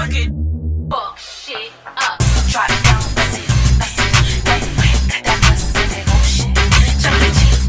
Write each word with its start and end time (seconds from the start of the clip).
fucking 0.00 0.88
fuck 0.90 1.18
shit 1.18 1.72
up. 1.84 2.18
Try 2.48 2.66
down, 2.68 3.04
that 3.14 3.28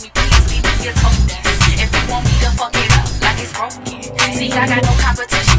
me 0.04 0.10
please, 0.16 0.46
leave 0.52 0.64
me 0.64 0.88
a 0.88 0.94
toe 0.94 1.18
dance. 1.28 1.60
If 1.84 1.92
you 1.92 2.04
want 2.12 2.24
me 2.26 2.36
to 2.44 2.52
fuck 2.56 2.76
it 2.76 2.92
up 2.96 3.08
like 3.22 3.40
it's 3.44 3.52
broken, 3.52 4.02
see 4.34 4.52
I 4.52 4.68
got 4.68 4.84
no 4.84 4.94
competition. 5.02 5.51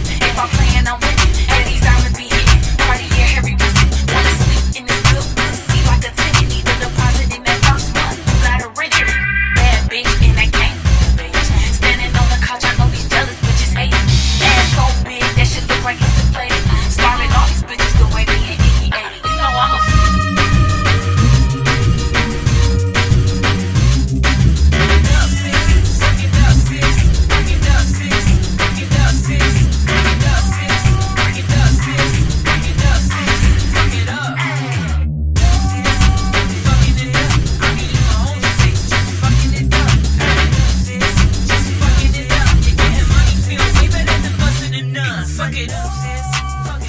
Fuck 45.37 45.56
it 45.56 45.72
up, 45.72 45.91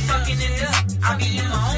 fucking 0.07 0.41
it 0.41 0.63
up. 0.63 0.75
I 1.01 1.15
be 1.17 1.37
in 1.37 1.47
my 1.47 1.69
own 1.69 1.72